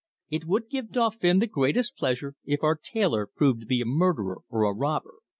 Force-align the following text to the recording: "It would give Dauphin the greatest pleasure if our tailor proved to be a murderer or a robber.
"It 0.31 0.45
would 0.47 0.67
give 0.71 0.91
Dauphin 0.91 1.37
the 1.37 1.45
greatest 1.45 1.95
pleasure 1.95 2.33
if 2.43 2.63
our 2.63 2.75
tailor 2.75 3.27
proved 3.27 3.59
to 3.59 3.67
be 3.67 3.81
a 3.81 3.85
murderer 3.85 4.39
or 4.49 4.63
a 4.63 4.73
robber. 4.73 5.19